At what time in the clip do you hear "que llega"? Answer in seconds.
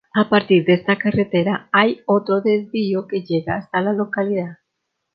3.05-3.57